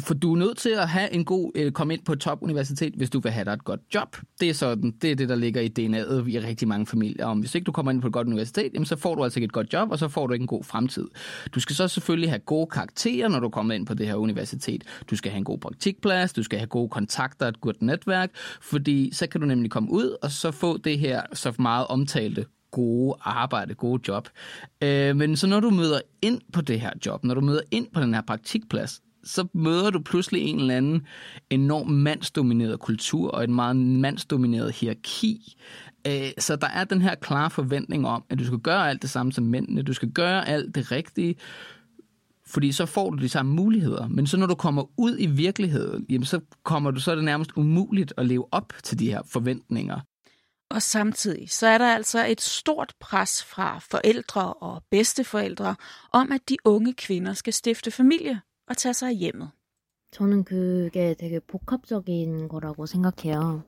For 0.00 0.14
du 0.14 0.32
er 0.32 0.36
nødt 0.36 0.58
til 0.58 0.68
at 0.68 0.88
have 0.88 1.12
en 1.12 1.24
god, 1.24 1.52
øh, 1.54 1.72
komme 1.72 1.94
ind 1.94 2.04
på 2.04 2.12
et 2.12 2.20
topuniversitet, 2.20 2.94
hvis 2.94 3.10
du 3.10 3.20
vil 3.20 3.32
have 3.32 3.44
dig 3.44 3.52
et 3.52 3.64
godt 3.64 3.80
job. 3.94 4.16
Det 4.40 4.50
er 4.50 4.54
sådan, 4.54 4.90
det 5.02 5.10
er 5.10 5.14
det, 5.14 5.28
der 5.28 5.34
ligger 5.34 5.60
i 5.60 5.72
DNA'et 5.78 6.28
i 6.28 6.40
rigtig 6.40 6.68
mange 6.68 6.86
familier. 6.86 7.26
Om 7.26 7.38
hvis 7.38 7.54
ikke 7.54 7.64
du 7.64 7.72
kommer 7.72 7.92
ind 7.92 8.00
på 8.00 8.06
et 8.06 8.12
godt 8.12 8.26
universitet, 8.26 8.70
jamen, 8.74 8.86
så 8.86 8.96
får 8.96 9.14
du 9.14 9.24
altså 9.24 9.38
ikke 9.38 9.44
et 9.44 9.52
godt 9.52 9.72
job, 9.72 9.90
og 9.90 9.98
så 9.98 10.08
får 10.08 10.26
du 10.26 10.32
ikke 10.32 10.42
en 10.42 10.46
god 10.46 10.64
fremtid. 10.64 11.08
Du 11.54 11.60
skal 11.60 11.76
så 11.76 11.88
selvfølgelig 11.88 12.30
have 12.30 12.38
gode 12.38 12.66
karakterer, 12.66 13.28
når 13.28 13.40
du 13.40 13.48
kommer 13.48 13.74
ind 13.74 13.86
på 13.86 13.94
det 13.94 14.06
her 14.06 14.14
universitet. 14.14 14.84
Du 15.10 15.16
skal 15.16 15.30
have 15.30 15.38
en 15.38 15.44
god 15.44 15.58
praktikplads, 15.58 16.32
du 16.32 16.42
skal 16.42 16.58
have 16.58 16.66
gode 16.66 16.88
kontakter, 16.88 17.48
et 17.48 17.60
godt 17.60 17.82
netværk, 17.82 18.30
fordi 18.60 19.10
så 19.12 19.26
kan 19.26 19.40
du 19.40 19.46
nemlig 19.46 19.70
komme 19.70 19.90
ud 19.90 20.16
og 20.22 20.30
så 20.30 20.50
få 20.50 20.76
det 20.76 20.98
her 20.98 21.22
så 21.52 21.62
meget 21.62 21.86
omtalte 21.86 22.46
gode 22.70 23.14
arbejde, 23.20 23.74
gode 23.74 24.02
job. 24.08 24.28
Øh, 24.82 25.16
men 25.16 25.36
så 25.36 25.46
når 25.46 25.60
du 25.60 25.70
møder 25.70 26.00
ind 26.22 26.40
på 26.52 26.60
det 26.60 26.80
her 26.80 26.90
job, 27.06 27.24
når 27.24 27.34
du 27.34 27.40
møder 27.40 27.60
ind 27.70 27.86
på 27.92 28.00
den 28.00 28.14
her 28.14 28.20
praktikplads, 28.20 29.02
så 29.24 29.46
møder 29.52 29.90
du 29.90 30.00
pludselig 30.00 30.42
en 30.42 30.60
eller 30.60 30.76
anden 30.76 31.06
enorm 31.50 31.88
mandsdomineret 31.88 32.80
kultur 32.80 33.30
og 33.30 33.44
et 33.44 33.50
meget 33.50 33.76
mandsdomineret 33.76 34.72
hierarki. 34.72 35.56
Øh, 36.06 36.30
så 36.38 36.56
der 36.56 36.66
er 36.66 36.84
den 36.84 37.02
her 37.02 37.14
klare 37.14 37.50
forventning 37.50 38.06
om, 38.06 38.24
at 38.30 38.38
du 38.38 38.44
skal 38.44 38.58
gøre 38.58 38.90
alt 38.90 39.02
det 39.02 39.10
samme 39.10 39.32
som 39.32 39.44
mændene, 39.44 39.82
du 39.82 39.92
skal 39.92 40.10
gøre 40.10 40.48
alt 40.48 40.74
det 40.74 40.92
rigtige, 40.92 41.34
fordi 42.46 42.72
så 42.72 42.86
får 42.86 43.10
du 43.10 43.22
de 43.22 43.28
samme 43.28 43.54
muligheder. 43.54 44.08
Men 44.08 44.26
så 44.26 44.36
når 44.36 44.46
du 44.46 44.54
kommer 44.54 44.84
ud 44.96 45.16
i 45.18 45.26
virkeligheden, 45.26 46.06
jamen 46.08 46.24
så 46.24 46.40
kommer 46.62 46.90
du 46.90 47.00
så 47.00 47.10
er 47.10 47.14
det 47.14 47.24
nærmest 47.24 47.50
umuligt 47.56 48.12
at 48.16 48.26
leve 48.26 48.44
op 48.50 48.72
til 48.82 48.98
de 48.98 49.06
her 49.06 49.22
forventninger. 49.32 50.00
Og 50.69 50.81
samtidig 50.81 51.49
så 51.49 51.67
er 51.67 51.77
der 51.77 51.93
altså 51.93 52.25
et 52.25 52.41
stort 52.41 52.93
pres 52.99 53.43
fra 53.43 53.79
forældre 53.79 54.53
og 54.53 54.83
bedsteforældre 54.91 55.75
om, 56.11 56.31
at 56.31 56.49
de 56.49 56.57
unge 56.65 56.93
kvinder 56.93 57.33
skal 57.33 57.53
stifte 57.53 57.91
familie 57.91 58.41
og 58.67 58.77
tage 58.77 58.93
sig 58.93 59.09
af 59.09 59.15
hjemmet. 59.15 59.51
저는 60.11 60.43
그게 60.43 61.15
되게 61.15 61.39
복합적인 61.39 62.49
거라고 62.49 62.85
생각해요. 62.85 63.63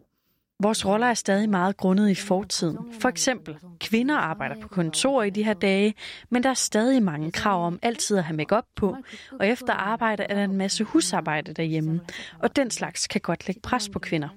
Vores 0.60 0.86
roller 0.86 1.08
er 1.08 1.13
stadig 1.13 1.50
meget 1.50 1.77
grundet 1.77 2.10
i 2.10 2.15
fortiden. 2.15 2.77
For 3.00 3.10
eksempel, 3.10 3.58
kvinder 3.79 4.17
arbejder 4.17 4.62
på 4.62 4.67
kontor 4.67 5.24
i 5.24 5.29
de 5.29 5.43
her 5.43 5.53
dage, 5.53 5.93
men 6.29 6.43
der 6.43 6.50
er 6.50 6.53
stadig 6.53 7.03
mange 7.03 7.32
krav 7.32 7.65
om 7.65 7.79
altid 7.82 8.17
at 8.17 8.24
have 8.24 8.38
makeup 8.38 8.65
på, 8.75 8.98
og 9.39 9.48
efter 9.48 9.74
arbejde 9.74 10.24
er 10.24 10.36
der 10.36 10.43
en 10.43 10.58
masse 10.58 10.84
husarbejde 10.84 11.53
derhjemme, 11.53 12.01
og 12.39 12.55
den 12.55 12.72
slags 12.72 13.08
kan 13.08 13.22
godt 13.22 13.48
lægge 13.48 13.62
pres 13.62 13.89
på 13.89 14.00
kvinder. 14.00 14.29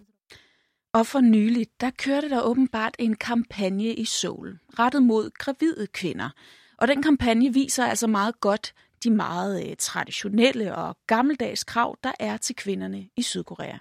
Og 0.93 1.07
for 1.07 1.19
nylig, 1.19 1.67
der 1.81 1.89
kørte 1.89 2.29
der 2.29 2.41
åbenbart 2.41 2.95
en 2.99 3.15
kampagne 3.15 3.93
i 3.93 4.05
Seoul, 4.05 4.59
rettet 4.79 5.03
mod 5.03 5.29
gravide 5.37 5.87
kvinder. 5.93 6.29
Og 6.77 6.87
den 6.87 7.03
kampagne 7.03 7.53
viser 7.53 7.85
altså 7.85 8.07
meget 8.07 8.39
godt 8.39 8.73
de 9.03 9.09
meget 9.09 9.69
øh, 9.69 9.75
traditionelle 9.79 10.75
og 10.75 10.97
gammeldags 11.07 11.63
krav, 11.63 11.97
der 12.03 12.11
er 12.19 12.37
til 12.37 12.55
kvinderne 12.55 13.07
i 13.17 13.21
Sydkorea. 13.21 13.77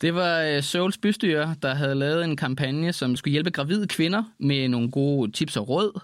Det 0.00 0.14
var 0.14 0.40
øh, 0.40 0.62
Seouls 0.62 0.98
bystyre, 0.98 1.54
der 1.62 1.74
havde 1.74 1.94
lavet 1.94 2.24
en 2.24 2.36
kampagne, 2.36 2.92
som 2.92 3.16
skulle 3.16 3.32
hjælpe 3.32 3.50
gravide 3.50 3.86
kvinder 3.86 4.22
med 4.38 4.68
nogle 4.68 4.90
gode 4.90 5.32
tips 5.32 5.56
og 5.56 5.68
råd. 5.68 6.00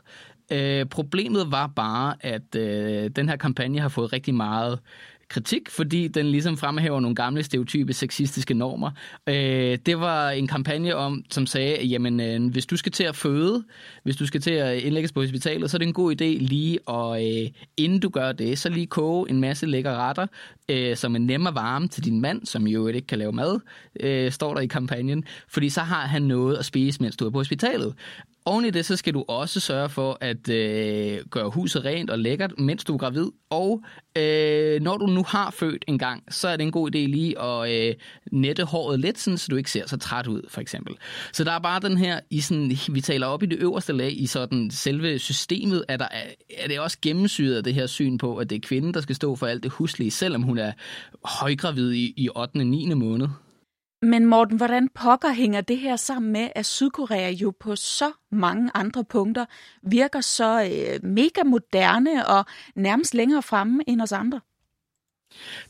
Øh, 0.52 0.86
problemet 0.86 1.50
var 1.50 1.66
bare, 1.66 2.14
at 2.20 2.54
øh, 2.56 3.10
den 3.10 3.28
her 3.28 3.36
kampagne 3.36 3.80
har 3.80 3.88
fået 3.88 4.12
rigtig 4.12 4.34
meget 4.34 4.78
kritik, 5.28 5.71
fordi 5.71 6.09
den 6.09 6.26
ligesom 6.26 6.56
fremhæver 6.56 7.00
nogle 7.00 7.14
gamle 7.14 7.42
stereotype 7.42 7.92
sexistiske 7.92 8.54
normer. 8.54 8.90
Øh, 9.26 9.78
det 9.87 10.00
var 10.00 10.30
en 10.30 10.47
kampagne 10.47 10.97
om, 10.97 11.25
som 11.30 11.47
sagde, 11.47 11.85
jamen 11.85 12.21
øh, 12.21 12.50
hvis 12.52 12.66
du 12.66 12.76
skal 12.76 12.92
til 12.92 13.04
at 13.04 13.16
føde, 13.16 13.64
hvis 14.02 14.16
du 14.16 14.26
skal 14.26 14.40
til 14.40 14.50
at 14.50 14.78
indlægges 14.78 15.12
på 15.12 15.21
hospitalet, 15.21 15.71
så 15.71 15.76
er 15.76 15.78
det 15.78 15.87
en 15.87 15.92
god 15.92 16.12
idé 16.12 16.25
lige 16.25 16.78
at, 16.90 17.42
øh, 17.45 17.50
inden 17.76 18.00
du 18.00 18.09
gør 18.09 18.33
det, 18.33 18.59
så 18.59 18.68
lige 18.68 18.87
koge 18.87 19.30
en 19.30 19.40
masse 19.40 19.66
lækre 19.66 19.97
retter, 19.97 20.26
øh, 20.68 20.97
som 20.97 21.14
er 21.14 21.18
nemme 21.18 21.54
varme 21.54 21.88
til 21.88 22.04
din 22.04 22.21
mand, 22.21 22.47
som 22.47 22.66
jo 22.66 22.87
ikke 22.87 23.06
kan 23.06 23.18
lave 23.18 23.33
mad, 23.33 23.61
øh, 24.00 24.33
står 24.33 24.54
der 24.54 24.61
i 24.61 24.66
kampagnen, 24.66 25.25
fordi 25.49 25.68
så 25.68 25.80
har 25.80 26.06
han 26.06 26.23
noget 26.23 26.56
at 26.56 26.64
spise, 26.64 27.02
mens 27.02 27.16
du 27.16 27.26
er 27.26 27.30
på 27.30 27.38
hospitalet. 27.38 27.95
Oven 28.48 28.64
i 28.64 28.70
det, 28.70 28.86
så 28.86 28.96
skal 28.96 29.14
du 29.14 29.24
også 29.28 29.60
sørge 29.60 29.88
for 29.88 30.18
at 30.20 30.48
øh, 30.48 31.18
gøre 31.30 31.50
huset 31.50 31.84
rent 31.84 32.10
og 32.10 32.18
lækkert, 32.18 32.58
mens 32.58 32.84
du 32.84 32.94
er 32.94 32.98
gravid. 32.98 33.26
Og 33.50 33.82
øh, 34.18 34.80
når 34.80 34.96
du 34.96 35.06
nu 35.06 35.24
har 35.28 35.50
født 35.50 35.84
en 35.88 35.98
gang, 35.98 36.22
så 36.30 36.48
er 36.48 36.56
det 36.56 36.64
en 36.64 36.72
god 36.72 36.94
idé 36.94 36.98
lige 36.98 37.42
at 37.42 37.88
øh, 37.88 37.94
nette 38.32 38.64
håret 38.64 39.00
lidt, 39.00 39.18
sådan, 39.18 39.38
så 39.38 39.46
du 39.50 39.56
ikke 39.56 39.70
ser 39.70 39.86
så 39.86 39.96
træt 39.96 40.26
ud, 40.26 40.42
for 40.48 40.60
eksempel. 40.60 40.94
Så 41.32 41.44
der 41.44 41.52
er 41.52 41.58
bare 41.58 41.80
den 41.80 41.98
her, 41.98 42.20
i 42.30 42.40
sådan, 42.40 42.72
vi 42.88 43.00
taler 43.00 43.26
op 43.26 43.42
i 43.42 43.46
det 43.46 43.58
øverste 43.58 43.92
lag, 43.92 44.20
i 44.20 44.26
sådan 44.26 44.70
selve 44.70 45.18
systemet, 45.18 45.84
at 45.88 46.00
der, 46.00 46.08
er 46.58 46.68
det 46.68 46.80
også 46.80 46.98
gennemsyret 47.02 47.56
af 47.56 47.64
det 47.64 47.74
her 47.74 47.86
syn 47.86 48.18
på, 48.18 48.36
at 48.36 48.50
det 48.50 48.56
er 48.56 48.68
kvinden, 48.68 48.94
der 48.94 49.00
skal 49.00 49.16
stå 49.16 49.36
for 49.36 49.46
alt 49.46 49.62
det 49.62 49.72
huslige, 49.72 50.10
selvom 50.10 50.42
hun 50.42 50.58
er 50.58 50.72
højgravid 51.24 51.92
i, 51.92 52.14
i 52.16 52.28
8. 52.36 52.56
og 52.56 52.66
9. 52.66 52.94
måned. 52.94 53.28
Men 54.06 54.26
Morten, 54.26 54.56
hvordan 54.56 54.88
pokker 54.94 55.32
hænger 55.32 55.60
det 55.60 55.78
her 55.78 55.96
sammen 55.96 56.32
med, 56.32 56.48
at 56.54 56.66
Sydkorea 56.66 57.30
jo 57.30 57.52
på 57.60 57.76
så 57.76 58.12
mange 58.32 58.70
andre 58.75 59.04
punkter 59.04 59.44
virker 59.82 60.20
så 60.20 60.62
øh, 60.62 61.10
mega 61.10 61.42
moderne 61.44 62.28
og 62.28 62.44
nærmest 62.76 63.14
længere 63.14 63.42
fremme 63.42 63.82
end 63.86 64.00
os 64.00 64.12
andre? 64.12 64.40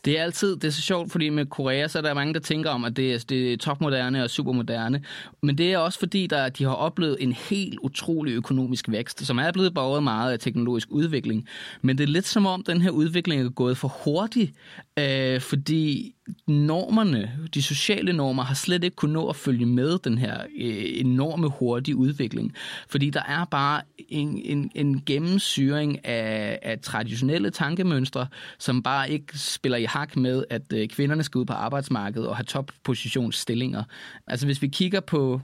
Det 0.04 0.18
er 0.18 0.22
altid, 0.22 0.56
det 0.56 0.64
er 0.64 0.70
så 0.70 0.82
sjovt, 0.82 1.12
fordi 1.12 1.28
med 1.28 1.46
Korea, 1.46 1.88
så 1.88 1.98
er 1.98 2.02
der 2.02 2.14
mange, 2.14 2.34
der 2.34 2.40
tænker 2.40 2.70
om, 2.70 2.84
at 2.84 2.96
det 2.96 3.14
er, 3.14 3.18
det 3.28 3.52
er 3.52 3.56
topmoderne 3.56 4.24
og 4.24 4.30
supermoderne. 4.30 5.04
Men 5.42 5.58
det 5.58 5.72
er 5.72 5.78
også 5.78 5.98
fordi, 5.98 6.26
der, 6.26 6.48
de 6.48 6.64
har 6.64 6.74
oplevet 6.74 7.16
en 7.20 7.32
helt 7.32 7.78
utrolig 7.78 8.32
økonomisk 8.32 8.88
vækst, 8.88 9.26
som 9.26 9.38
er 9.38 9.52
blevet 9.52 9.74
borget 9.74 10.02
meget 10.02 10.32
af 10.32 10.38
teknologisk 10.38 10.88
udvikling. 10.90 11.48
Men 11.82 11.98
det 11.98 12.04
er 12.04 12.08
lidt 12.08 12.26
som 12.26 12.46
om, 12.46 12.62
den 12.64 12.82
her 12.82 12.90
udvikling 12.90 13.42
er 13.42 13.50
gået 13.50 13.76
for 13.76 13.88
hurtigt, 14.04 14.52
øh, 14.98 15.40
fordi 15.40 16.15
normerne, 16.46 17.32
de 17.54 17.62
sociale 17.62 18.12
normer, 18.12 18.42
har 18.42 18.54
slet 18.54 18.84
ikke 18.84 18.96
kunnet 18.96 19.12
nå 19.12 19.28
at 19.28 19.36
følge 19.36 19.66
med 19.66 19.98
den 19.98 20.18
her 20.18 20.40
øh, 20.40 20.84
enorme 21.00 21.48
hurtige 21.48 21.96
udvikling. 21.96 22.54
Fordi 22.88 23.10
der 23.10 23.22
er 23.22 23.44
bare 23.44 23.82
en, 24.08 24.40
en, 24.44 24.70
en 24.74 25.02
gennemsyring 25.06 26.06
af, 26.06 26.58
af 26.62 26.80
traditionelle 26.80 27.50
tankemønstre, 27.50 28.26
som 28.58 28.82
bare 28.82 29.10
ikke 29.10 29.38
spiller 29.38 29.78
i 29.78 29.84
hak 29.84 30.16
med, 30.16 30.44
at 30.50 30.72
øh, 30.72 30.88
kvinderne 30.88 31.22
skal 31.22 31.38
ud 31.38 31.44
på 31.44 31.52
arbejdsmarkedet 31.52 32.28
og 32.28 32.36
have 32.36 32.44
toppositionsstillinger. 32.44 33.82
Altså 34.26 34.46
hvis 34.46 34.62
vi 34.62 34.68
kigger 34.68 35.00
på 35.00 35.40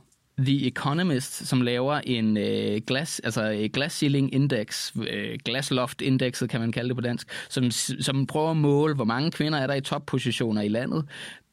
The 0.46 0.66
Economist, 0.66 1.46
som 1.46 1.60
laver 1.60 2.00
en 2.06 2.36
øh, 2.36 2.80
glas, 2.86 3.20
altså 3.24 3.52
øh, 3.52 3.70
glass 3.72 3.96
ceiling 3.96 4.34
index, 4.34 4.92
øh, 5.10 5.38
glass 5.44 5.70
loft 5.70 6.00
indekset 6.00 6.50
kan 6.50 6.60
man 6.60 6.72
kalde 6.72 6.88
det 6.88 6.96
på 6.96 7.00
dansk, 7.00 7.28
som, 7.48 7.70
som 8.00 8.26
prøver 8.26 8.50
at 8.50 8.56
måle, 8.56 8.94
hvor 8.94 9.04
mange 9.04 9.30
kvinder 9.30 9.58
er 9.58 9.66
der 9.66 9.74
i 9.74 9.80
toppositioner 9.80 10.62
i 10.62 10.68
landet. 10.68 11.04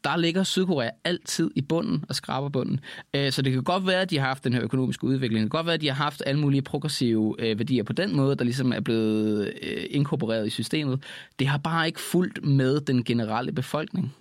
Der 0.03 0.17
ligger 0.17 0.43
Sydkorea 0.43 0.89
altid 1.03 1.51
i 1.55 1.61
bunden 1.61 2.05
og 2.09 2.15
skraber 2.15 2.49
bunden. 2.49 2.79
Øh, 3.13 3.31
så 3.31 3.41
det 3.41 3.53
kan 3.53 3.63
godt 3.63 3.87
være, 3.87 4.01
at 4.01 4.09
de 4.09 4.17
har 4.17 4.27
haft 4.27 4.43
den 4.43 4.53
her 4.53 4.63
økonomiske 4.63 5.03
udvikling. 5.03 5.43
Det 5.43 5.51
kan 5.51 5.57
godt 5.57 5.65
være, 5.65 5.73
at 5.73 5.81
de 5.81 5.87
har 5.87 6.03
haft 6.03 6.23
alle 6.25 6.41
mulige 6.41 6.61
progressive 6.61 7.35
øh, 7.39 7.59
værdier 7.59 7.83
på 7.83 7.93
den 7.93 8.15
måde, 8.15 8.35
der 8.35 8.43
ligesom 8.43 8.73
er 8.73 8.79
blevet 8.79 9.53
øh, 9.61 9.85
inkorporeret 9.89 10.47
i 10.47 10.49
systemet. 10.49 11.03
Det 11.39 11.47
har 11.47 11.57
bare 11.57 11.87
ikke 11.87 11.99
fulgt 11.99 12.45
med 12.45 12.81
den 12.81 13.03
generelle 13.03 13.51
befolkning. 13.51 14.13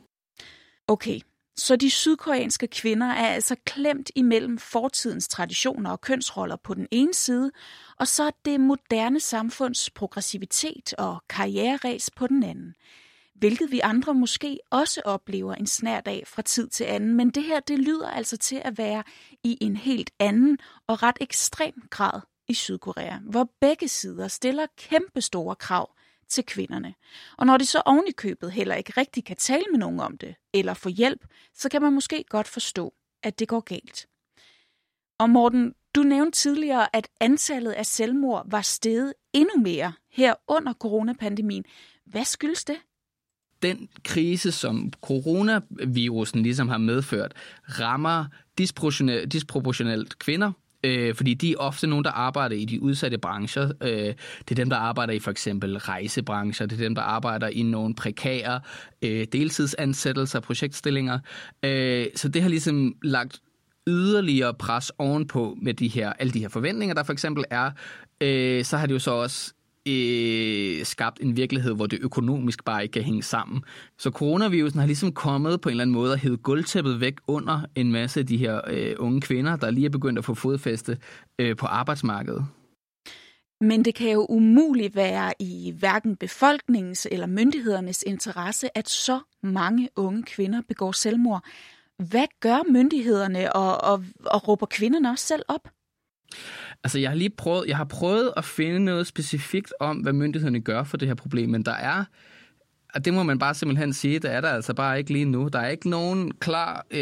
Okay, 0.89 1.21
så 1.59 1.77
de 1.77 1.91
sydkoreanske 1.91 2.67
kvinder 2.67 3.07
er 3.07 3.27
altså 3.27 3.57
klemt 3.67 4.11
imellem 4.15 4.59
fortidens 4.59 5.29
traditioner 5.29 5.91
og 5.91 6.01
kønsroller 6.01 6.57
på 6.57 6.75
den 6.75 6.87
ene 6.91 7.15
side, 7.15 7.51
og 7.97 8.09
så 8.09 8.31
det 8.45 8.61
moderne 8.61 9.21
samfunds 9.21 9.91
progressivitet 9.91 10.95
og 10.99 11.23
karriereræs 11.29 12.11
på 12.11 12.27
den 12.27 12.43
anden. 12.43 12.75
Hvilket 13.35 13.71
vi 13.71 13.81
andre 13.81 14.15
måske 14.15 14.59
også 14.71 15.03
oplever 15.05 15.55
en 15.55 15.67
snært 15.67 16.09
af 16.09 16.23
fra 16.27 16.43
tid 16.43 16.69
til 16.69 16.85
anden, 16.85 17.15
men 17.15 17.31
det 17.31 17.43
her 17.43 17.61
det 17.61 17.79
lyder 17.79 18.11
altså 18.11 18.37
til 18.37 18.63
at 18.65 18.79
være 18.79 19.03
i 19.45 19.59
en 19.61 19.77
helt 19.77 20.11
anden 20.19 20.59
og 20.87 21.03
ret 21.03 21.17
ekstrem 21.21 21.75
grad 21.91 22.21
i 22.49 22.55
Sydkorea, 22.55 23.19
hvor 23.31 23.51
begge 23.61 23.89
sider 23.89 24.29
stiller 24.29 24.67
kæmpe 24.77 25.21
store 25.21 25.57
krav 25.57 25.98
til 26.29 26.45
kvinderne. 26.47 26.95
Og 27.37 27.47
når 27.47 27.57
de 27.57 27.67
så 27.67 27.83
oven 27.87 28.05
i 28.09 28.13
købet 28.13 28.53
heller 28.53 28.75
ikke 28.75 28.93
rigtig 28.97 29.25
kan 29.25 29.37
tale 29.37 29.65
med 29.71 29.79
nogen 29.79 30.01
om 30.01 30.19
det, 30.19 30.35
eller 30.55 30.75
få 30.75 30.89
hjælp, 30.89 31.27
så 31.55 31.69
kan 31.69 31.83
man 31.83 31.93
måske 31.93 32.25
godt 32.29 32.49
forstå, 32.49 32.95
at 33.23 33.39
det 33.39 33.49
går 33.49 33.61
galt. 33.61 34.07
Og 35.19 35.31
Morten, 35.31 35.75
du 35.95 36.03
nævnte 36.03 36.39
tidligere, 36.39 36.97
at 36.97 37.09
antallet 37.21 37.73
af 37.73 37.87
selvmord 37.87 38.51
var 38.51 38.63
steget 38.63 39.15
endnu 39.33 39.63
mere 39.63 39.93
her 40.11 40.35
under 40.49 40.73
coronapandemien. 40.73 41.65
Hvad 42.05 42.25
skyldes 42.25 42.65
det? 42.65 42.77
Den 43.63 43.89
krise, 44.05 44.53
som 44.53 44.93
coronavirusen 45.03 46.43
ligesom 46.43 46.69
har 46.69 46.79
medført, 46.79 47.33
rammer 47.65 48.25
disproportionelt 49.33 50.19
kvinder, 50.19 50.53
øh, 50.85 51.15
fordi 51.15 51.35
de 51.35 51.53
er 51.53 51.57
ofte 51.57 51.87
nogen, 51.87 52.05
der 52.05 52.11
arbejder 52.11 52.57
i 52.57 52.65
de 52.65 52.83
udsatte 52.83 53.19
brancher. 53.19 53.71
Øh, 53.81 53.91
det 53.91 54.51
er 54.51 54.55
dem, 54.55 54.71
der 54.71 54.77
arbejder 54.77 55.13
i 55.13 55.19
for 55.19 55.31
eksempel 55.31 55.79
rejsebrancher, 55.79 56.67
det 56.67 56.81
er 56.81 56.85
dem, 56.85 56.95
der 56.95 57.03
arbejder 57.03 57.49
i 57.49 57.63
nogle 57.63 57.95
prekære 57.95 58.61
øh, 59.03 59.27
deltidsansættelser, 59.33 60.41
projektstillinger. 60.41 61.19
Øh, 61.63 62.07
så 62.17 62.29
det 62.29 62.43
har 62.43 62.49
ligesom 62.49 62.95
lagt 63.03 63.41
yderligere 63.89 64.55
pres 64.55 64.93
ovenpå 64.99 65.57
med 65.63 65.75
de 65.75 65.89
her, 65.89 66.13
alle 66.13 66.33
de 66.33 66.41
her 66.41 66.49
forventninger, 66.49 66.95
der 66.95 67.03
for 67.03 67.13
eksempel 67.13 67.45
er, 67.51 67.71
øh, 68.21 68.65
så 68.65 68.77
har 68.77 68.87
det 68.87 68.95
jo 68.95 68.99
så 68.99 69.11
også 69.11 69.55
øh, 69.89 70.85
skabt 70.85 71.21
en 71.21 71.37
virkelighed, 71.37 71.75
hvor 71.75 71.87
det 71.87 71.99
økonomisk 72.03 72.65
bare 72.65 72.83
ikke 72.83 72.93
kan 72.93 73.03
hænge 73.03 73.23
sammen. 73.23 73.65
Så 73.99 74.11
coronavirusen 74.11 74.79
har 74.79 74.87
ligesom 74.87 75.13
kommet 75.13 75.61
på 75.61 75.69
en 75.69 75.71
eller 75.71 75.83
anden 75.83 75.95
måde 75.95 76.13
og 76.13 76.19
hævet 76.19 76.43
gulvtæppet 76.43 77.01
væk 77.01 77.15
under 77.27 77.61
en 77.75 77.93
masse 77.93 78.21
af 78.21 78.27
de 78.27 78.37
her 78.37 78.61
øh, 78.67 78.95
unge 78.99 79.21
kvinder, 79.21 79.57
der 79.57 79.71
lige 79.71 79.87
er 79.87 79.91
begyndt 79.91 80.19
at 80.19 80.25
få 80.25 80.35
fodfæste 80.35 80.99
øh, 81.39 81.57
på 81.57 81.67
arbejdsmarkedet. 81.67 82.47
Men 83.61 83.85
det 83.85 83.95
kan 83.95 84.11
jo 84.11 84.27
umuligt 84.29 84.97
være 84.97 85.33
i 85.39 85.75
hverken 85.79 86.17
befolkningens 86.17 87.09
eller 87.11 87.27
myndighedernes 87.27 88.05
interesse, 88.07 88.79
at 88.79 88.89
så 88.89 89.21
mange 89.43 89.89
unge 89.97 90.23
kvinder 90.23 90.63
begår 90.69 90.93
selvmord. 90.93 91.45
Hvad 91.99 92.27
gør 92.41 92.73
myndighederne, 92.73 93.53
og, 93.53 93.93
og, 93.93 94.05
og 94.27 94.49
råber 94.49 94.67
kvinderne 94.67 95.11
også 95.11 95.27
selv 95.27 95.43
op? 95.49 95.69
Altså, 96.85 96.99
jeg 96.99 97.11
har 97.11 97.17
lige 97.17 97.31
prøvet, 97.31 97.69
jeg 97.69 97.77
har 97.77 97.85
prøvet 97.85 98.33
at 98.37 98.45
finde 98.45 98.85
noget 98.85 99.07
specifikt 99.07 99.73
om, 99.81 99.97
hvad 99.97 100.13
myndighederne 100.13 100.61
gør 100.61 100.83
for 100.85 100.97
det 100.97 101.09
her 101.09 101.15
problem, 101.15 101.51
men 101.51 101.63
der 101.63 101.73
er, 101.73 102.05
og 102.95 103.05
det 103.05 103.15
må 103.15 103.23
man 103.23 103.39
bare 103.39 103.55
simpelthen 103.55 103.93
sige, 103.93 104.19
der 104.19 104.29
er 104.29 104.41
der 104.41 104.49
altså 104.49 104.75
bare 104.75 104.99
ikke 104.99 105.13
lige 105.13 105.25
nu. 105.25 105.49
Der 105.53 105.59
er 105.59 105.69
ikke 105.69 105.91
nogen 105.91 106.33
klar 106.41 106.87
øh, 106.91 107.01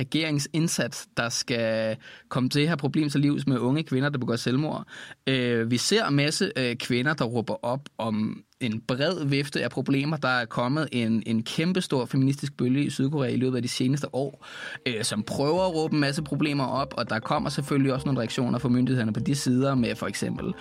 regeringsindsats, 0.00 1.08
der 1.16 1.28
skal 1.28 1.96
komme 2.28 2.48
til 2.48 2.60
det 2.60 2.68
her 2.68 2.76
problem 2.76 3.08
til 3.08 3.20
livs 3.20 3.46
med 3.46 3.58
unge 3.58 3.82
kvinder, 3.82 4.08
der 4.08 4.18
begår 4.18 4.36
selvmord. 4.36 4.86
Øh, 5.26 5.70
vi 5.70 5.76
ser 5.76 6.06
en 6.06 6.16
masse 6.16 6.52
øh, 6.56 6.76
kvinder, 6.76 7.14
der 7.14 7.24
råber 7.24 7.64
op 7.64 7.88
om 7.98 8.42
en 8.60 8.80
bred 8.80 9.24
vifte 9.24 9.62
af 9.62 9.70
problemer. 9.70 10.16
Der 10.16 10.28
er 10.28 10.44
kommet 10.44 10.88
en, 10.92 11.22
en 11.26 11.42
kæmpestor 11.42 12.04
feministisk 12.04 12.56
bølge 12.56 12.84
i 12.84 12.90
Sydkorea 12.90 13.30
i 13.30 13.36
løbet 13.36 13.56
af 13.56 13.62
de 13.62 13.68
seneste 13.68 14.14
år, 14.14 14.46
øh, 14.86 15.04
som 15.04 15.22
prøver 15.22 15.66
at 15.66 15.74
råbe 15.74 15.94
en 15.94 16.00
masse 16.00 16.22
problemer 16.22 16.64
op, 16.64 16.94
og 16.96 17.10
der 17.10 17.18
kommer 17.18 17.50
selvfølgelig 17.50 17.92
også 17.92 18.06
nogle 18.06 18.20
reaktioner 18.20 18.58
fra 18.58 18.68
myndighederne 18.68 19.12
på 19.12 19.20
de 19.20 19.34
sider 19.34 19.74
med 19.74 19.94
for 19.94 20.06
eksempel 20.06 20.54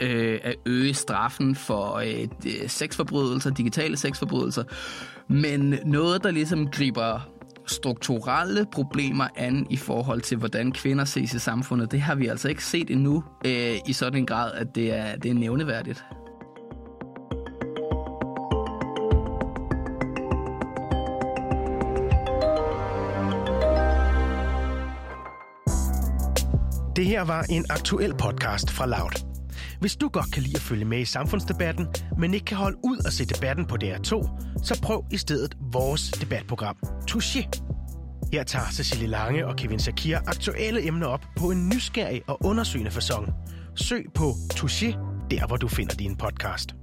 øh, 0.00 0.40
at 0.42 0.54
øge 0.66 0.94
straffen 0.94 1.54
for 1.54 1.94
øh, 1.96 2.28
sexforbrydelser, 2.66 3.50
digitale 3.50 3.96
sexforbrydelser. 3.96 4.64
Men 5.28 5.78
noget, 5.84 6.22
der 6.22 6.30
ligesom 6.30 6.70
griber 6.70 7.30
strukturelle 7.66 8.66
problemer 8.72 9.28
an 9.36 9.66
i 9.70 9.76
forhold 9.76 10.20
til, 10.20 10.38
hvordan 10.38 10.72
kvinder 10.72 11.04
ses 11.04 11.34
i 11.34 11.38
samfundet, 11.38 11.92
det 11.92 12.00
har 12.00 12.14
vi 12.14 12.26
altså 12.26 12.48
ikke 12.48 12.64
set 12.64 12.90
endnu 12.90 13.24
øh, 13.46 13.74
i 13.86 13.92
sådan 13.92 14.18
en 14.18 14.26
grad, 14.26 14.52
at 14.52 14.66
det 14.74 14.94
er, 14.94 15.16
det 15.16 15.30
er 15.30 15.34
nævneværdigt. 15.34 16.04
Det 27.00 27.08
her 27.08 27.22
var 27.22 27.42
en 27.42 27.64
aktuel 27.70 28.14
podcast 28.14 28.70
fra 28.70 28.86
Loud. 28.86 29.26
Hvis 29.80 29.96
du 29.96 30.08
godt 30.08 30.32
kan 30.32 30.42
lide 30.42 30.56
at 30.56 30.62
følge 30.62 30.84
med 30.84 30.98
i 31.00 31.04
samfundsdebatten, 31.04 31.86
men 32.18 32.34
ikke 32.34 32.46
kan 32.46 32.56
holde 32.56 32.76
ud 32.84 32.98
og 33.06 33.12
se 33.12 33.24
debatten 33.24 33.66
på 33.66 33.76
DR2, 33.84 34.10
så 34.62 34.80
prøv 34.82 35.04
i 35.10 35.16
stedet 35.16 35.56
vores 35.60 36.10
debatprogram, 36.10 36.76
Touché. 37.10 37.50
Her 38.32 38.42
tager 38.42 38.64
Cecilie 38.72 39.06
Lange 39.06 39.46
og 39.46 39.56
Kevin 39.56 39.78
Sakir 39.78 40.18
aktuelle 40.26 40.86
emner 40.86 41.06
op 41.06 41.24
på 41.36 41.50
en 41.50 41.68
nysgerrig 41.68 42.22
og 42.26 42.38
undersøgende 42.44 42.90
fasong. 42.90 43.28
Søg 43.76 44.04
på 44.14 44.30
Touché, 44.54 44.96
der 45.30 45.46
hvor 45.46 45.56
du 45.56 45.68
finder 45.68 45.94
din 45.94 46.16
podcast. 46.16 46.74